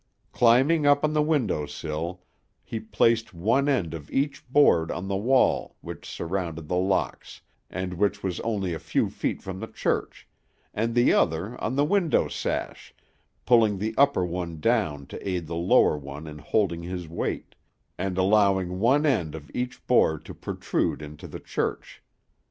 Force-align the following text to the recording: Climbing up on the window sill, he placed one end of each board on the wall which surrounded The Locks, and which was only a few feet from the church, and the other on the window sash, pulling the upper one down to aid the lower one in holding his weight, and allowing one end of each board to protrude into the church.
Climbing 0.31 0.87
up 0.87 1.03
on 1.03 1.13
the 1.13 1.21
window 1.21 1.67
sill, 1.67 2.23
he 2.63 2.79
placed 2.79 3.35
one 3.35 3.69
end 3.69 3.93
of 3.93 4.09
each 4.09 4.49
board 4.49 4.89
on 4.89 5.07
the 5.07 5.15
wall 5.15 5.75
which 5.81 6.09
surrounded 6.09 6.67
The 6.67 6.75
Locks, 6.75 7.41
and 7.69 7.93
which 7.93 8.23
was 8.23 8.39
only 8.39 8.73
a 8.73 8.79
few 8.79 9.11
feet 9.11 9.43
from 9.43 9.59
the 9.59 9.67
church, 9.67 10.27
and 10.73 10.95
the 10.95 11.13
other 11.13 11.55
on 11.63 11.75
the 11.75 11.85
window 11.85 12.27
sash, 12.27 12.95
pulling 13.45 13.77
the 13.77 13.93
upper 13.95 14.25
one 14.25 14.59
down 14.59 15.05
to 15.05 15.29
aid 15.29 15.45
the 15.45 15.55
lower 15.55 15.95
one 15.99 16.25
in 16.25 16.39
holding 16.39 16.81
his 16.81 17.07
weight, 17.07 17.53
and 17.95 18.17
allowing 18.17 18.79
one 18.79 19.05
end 19.05 19.35
of 19.35 19.51
each 19.53 19.85
board 19.85 20.25
to 20.25 20.33
protrude 20.33 21.03
into 21.03 21.27
the 21.27 21.39
church. 21.39 22.01